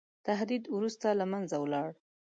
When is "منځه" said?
1.31-1.55